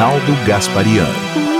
Arnaldo 0.00 0.32
Gasparian. 0.46 1.59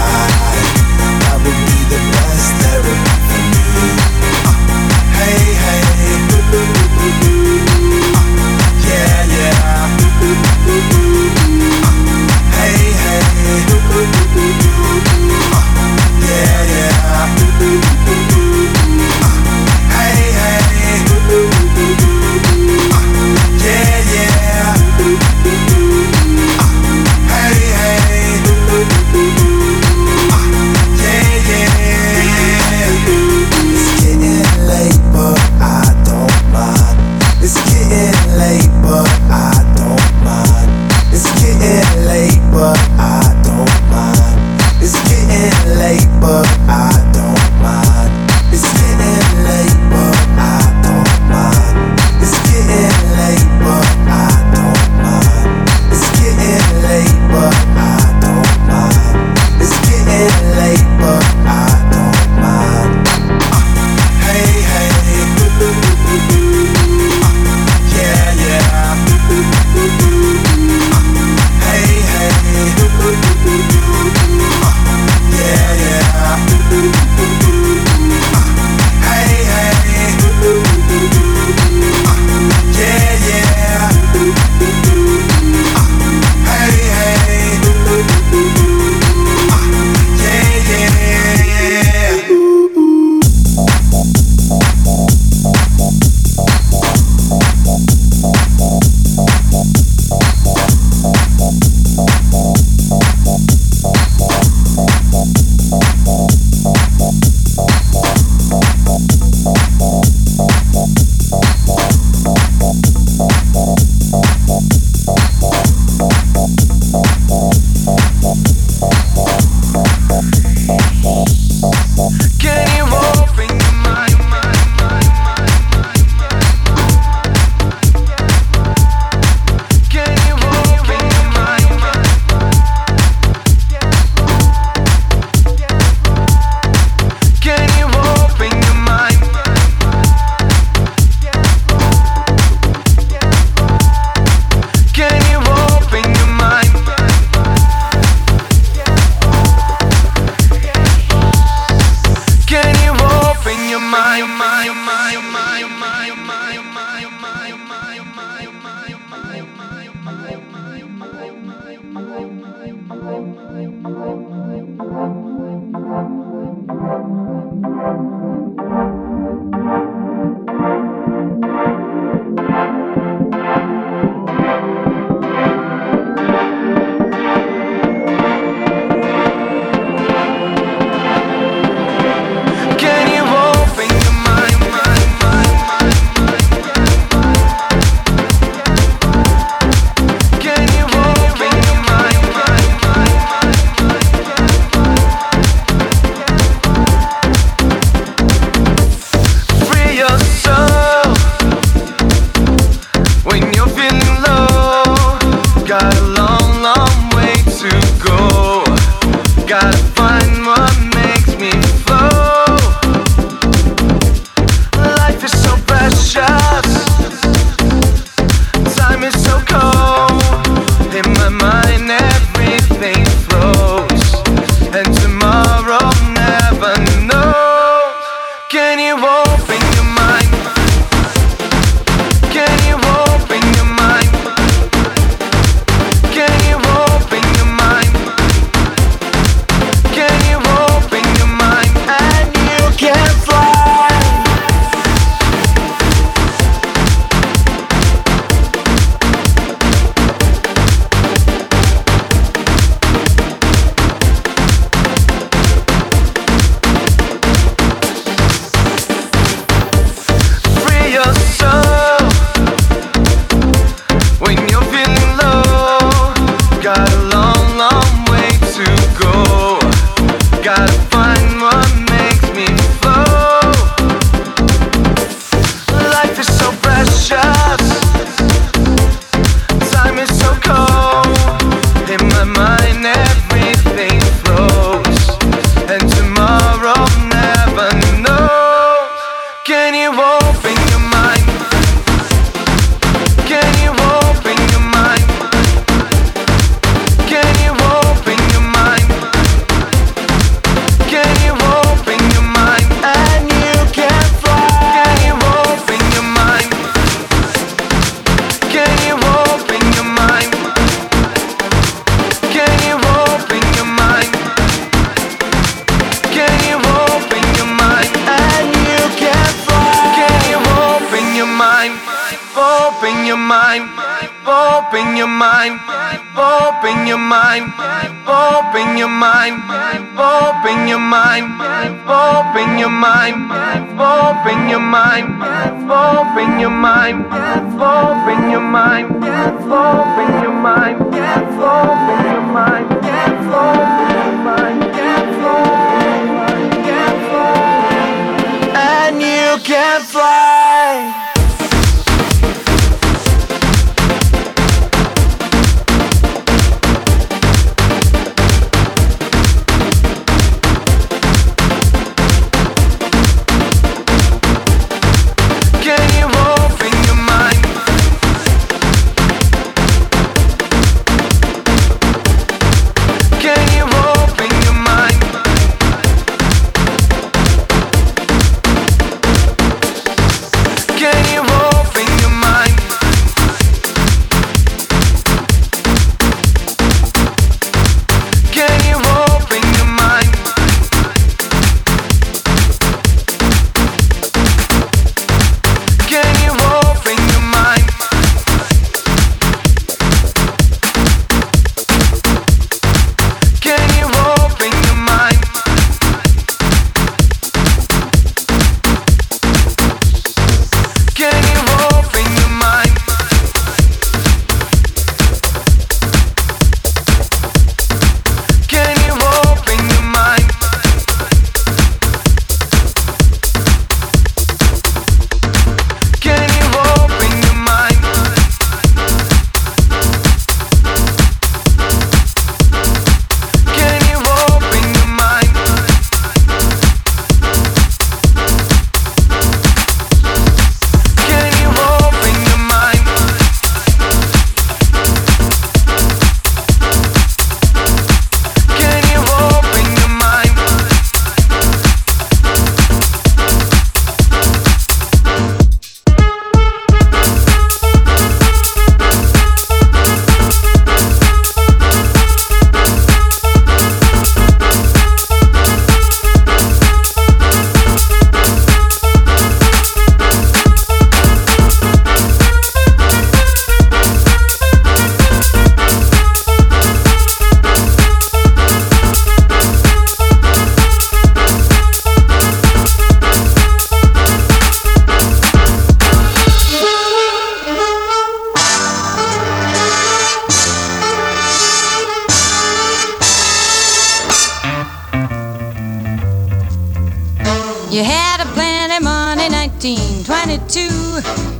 You 497.71 497.85
had 497.85 498.19
a 498.19 498.25
plenty 498.33 498.83
money, 498.83 499.29
1922. 499.29 500.59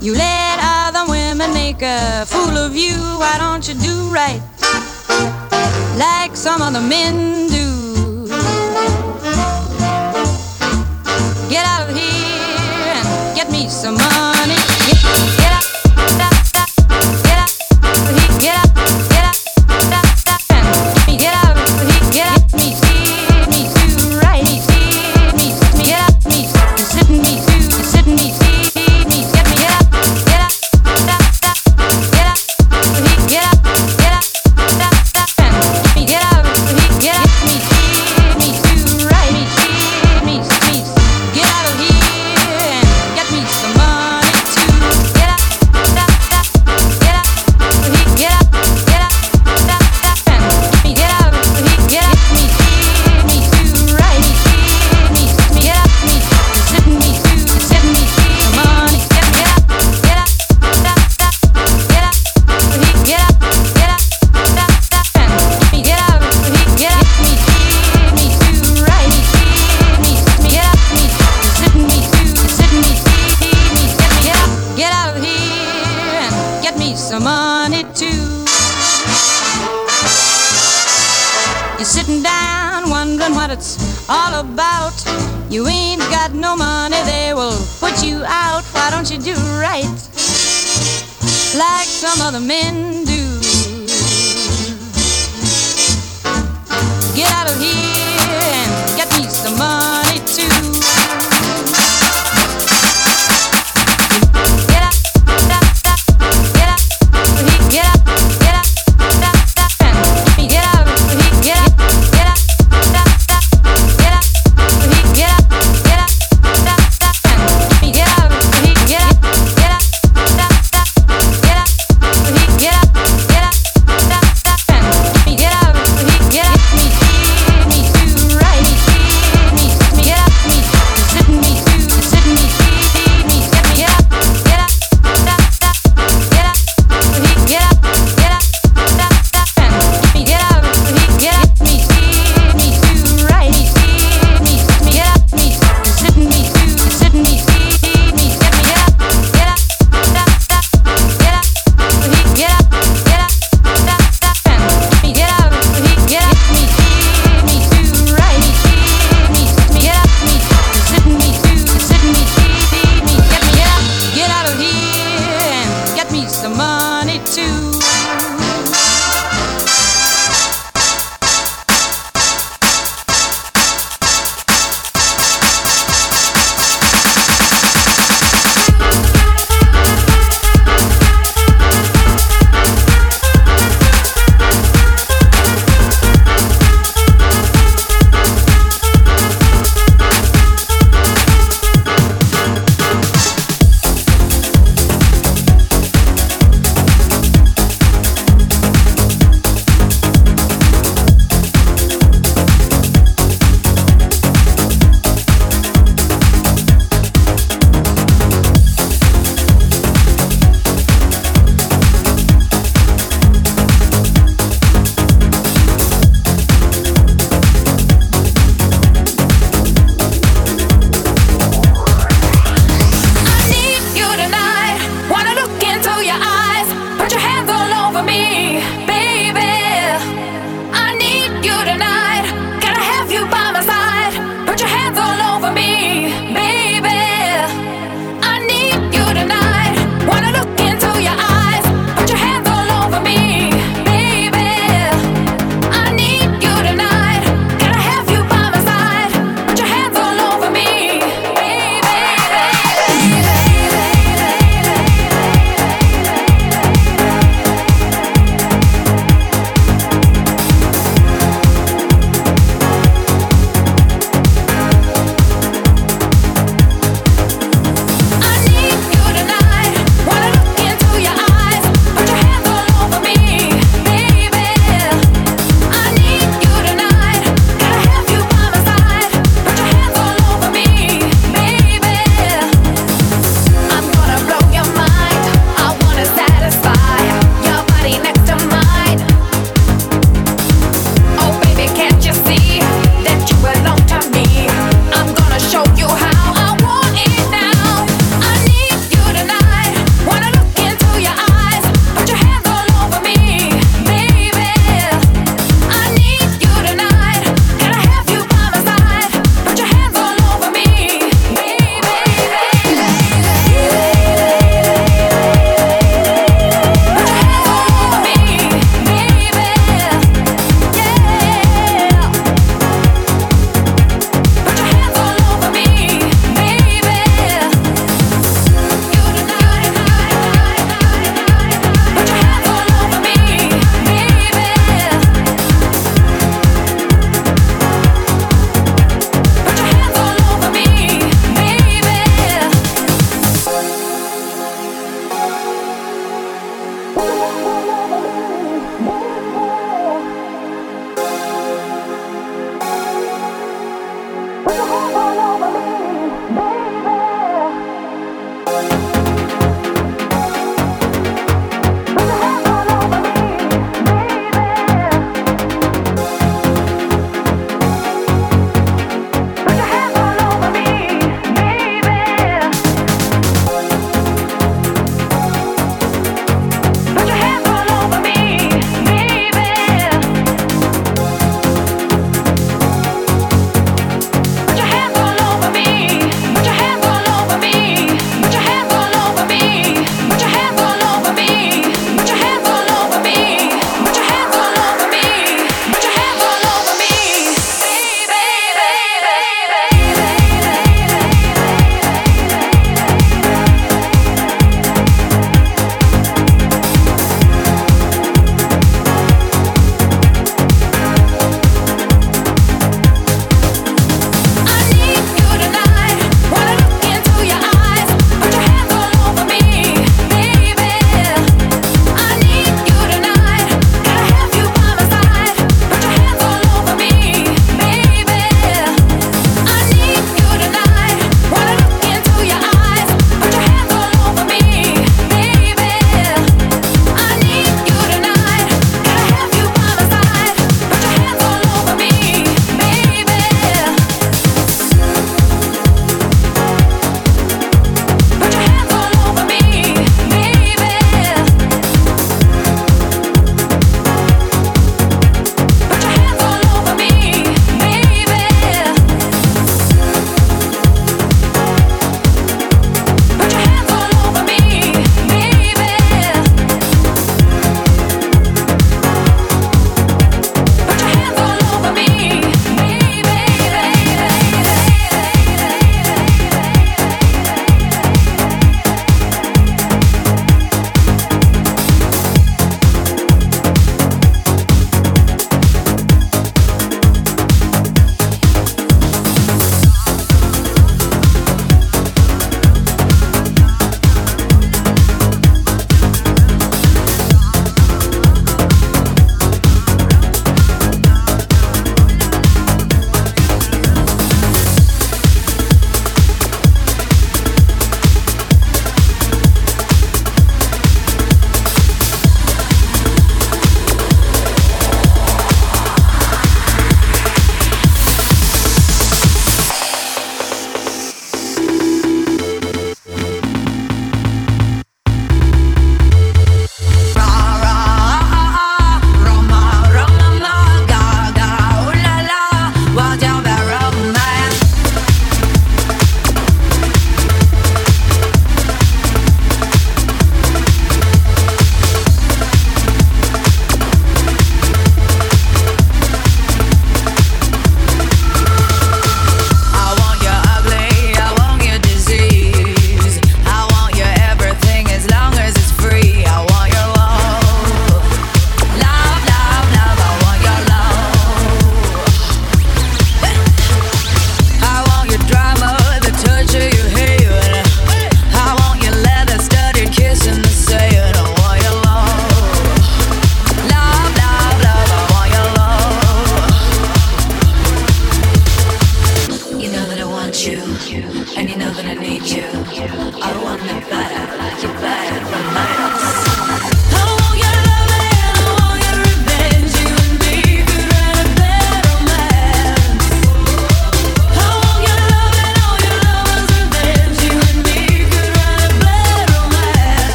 You 0.00 0.14
let 0.14 0.58
other 0.58 1.04
women 1.06 1.52
make 1.52 1.82
a 1.82 2.24
fool 2.24 2.56
of 2.56 2.74
you. 2.74 2.96
Why 3.18 3.36
don't 3.36 3.68
you 3.68 3.74
do 3.74 4.08
right 4.08 4.40
like 5.98 6.34
some 6.34 6.62
other 6.62 6.80
men 6.80 7.48
do? 7.48 8.26
Get 11.50 11.66
out 11.66 11.90
of 11.90 11.94
here 11.94 12.94
and 12.96 13.36
get 13.36 13.50
me 13.52 13.68
some 13.68 13.96
money. 13.96 14.13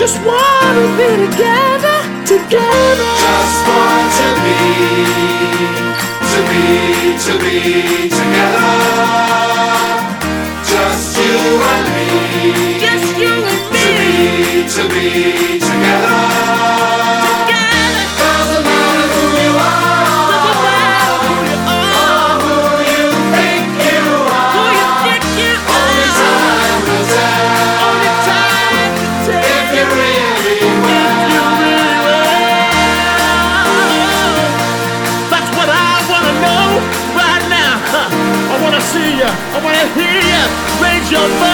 Just 0.00 0.16
wanna 0.24 0.86
be 0.96 1.08
together, 1.26 1.98
together. 2.24 3.10
Just 3.26 3.58
want 3.68 4.08
to 4.20 4.28
be, 4.44 4.60
to 6.32 6.38
be, 6.50 6.64
to 7.26 7.32
be 7.44 7.58
together. 8.08 8.70
Just 10.64 11.18
you 11.18 11.36
and 11.72 11.86
me. 11.94 12.06
Just 12.80 13.10
you 13.18 13.34
and 13.52 13.64
me. 13.72 13.84
To 13.84 13.90
be, 14.00 14.64
to 14.74 14.82
be 14.88 15.06
together. 15.60 17.39
your 41.10 41.49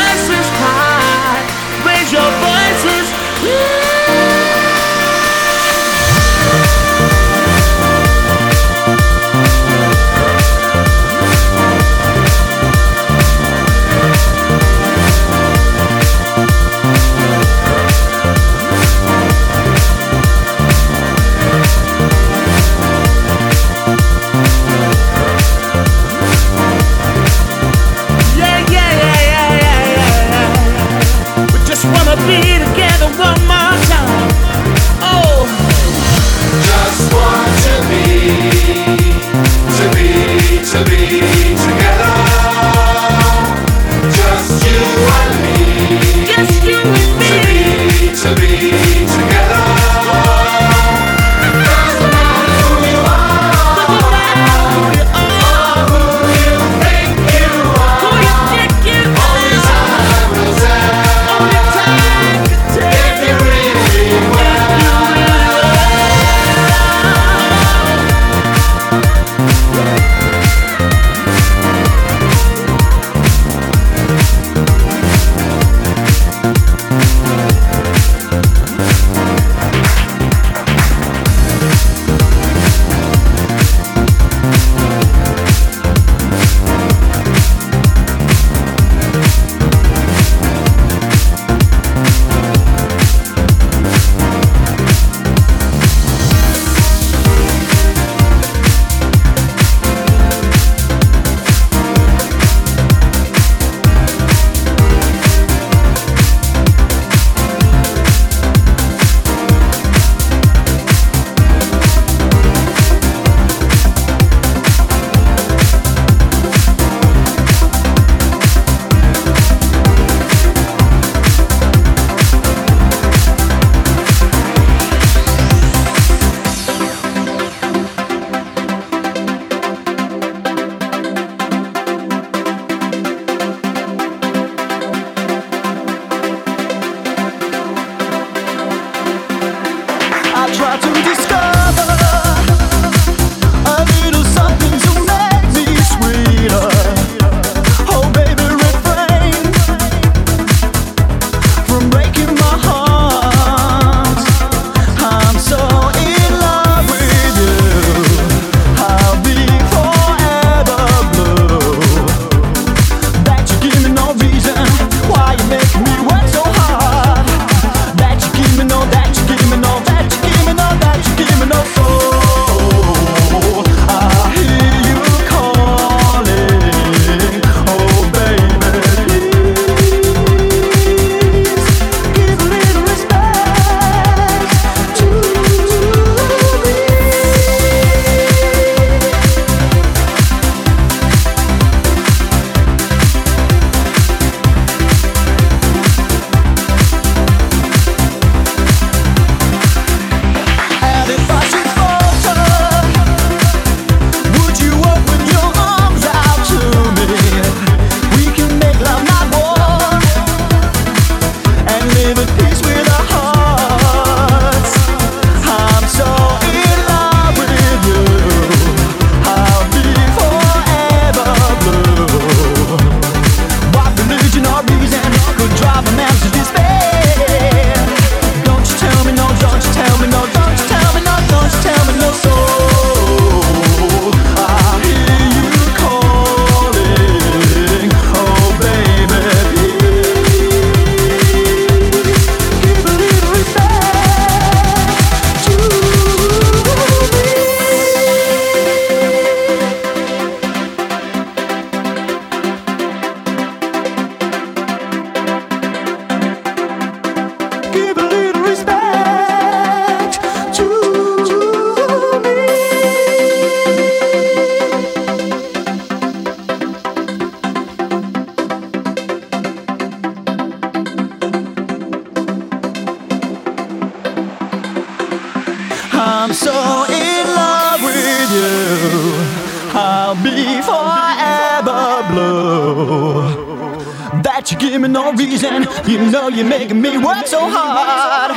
no 284.96 285.12
reason, 285.12 285.66
you 285.86 285.98
know 286.10 286.28
you're 286.28 286.46
making 286.46 286.80
me 286.80 286.96
work 286.96 287.26
so 287.26 287.40
hard. 287.40 288.30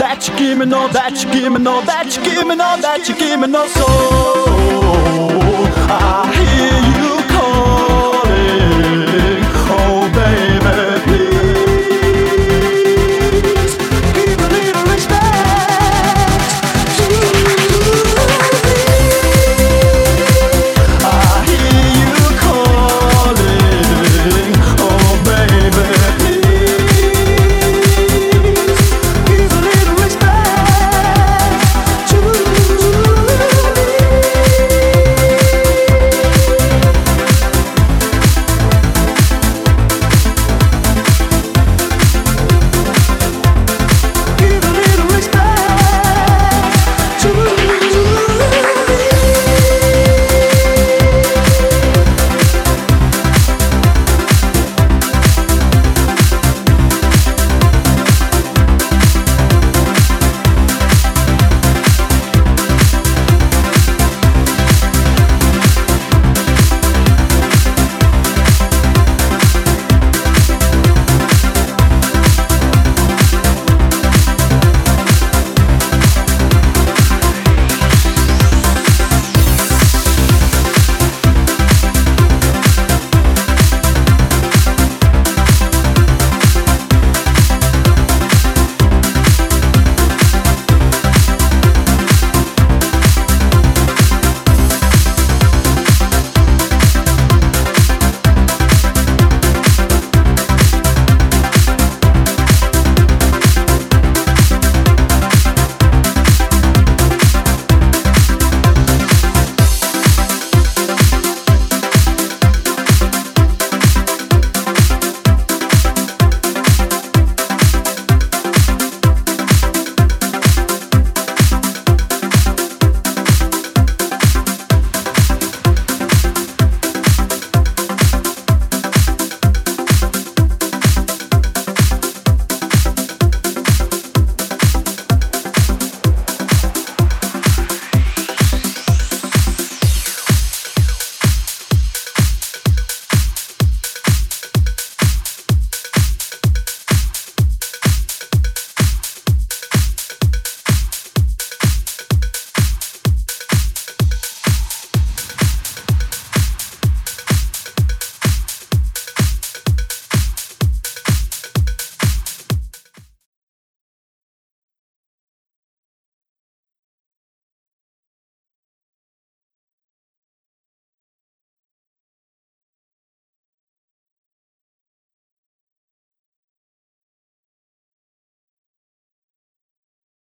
That 0.00 0.26
you 0.26 0.38
give 0.38 0.56
me 0.58 0.64
no, 0.64 0.88
that 0.88 1.22
you 1.22 1.30
give 1.30 1.52
me 1.52 1.58
no, 1.58 1.82
that 1.82 2.16
you 2.16 2.24
give 2.24 2.46
me 2.46 2.56
no, 2.56 2.80
that 2.80 3.06
you 3.06 3.14
give 3.14 3.38
me 3.38 3.46
no 3.46 3.66
soul. 3.66 4.79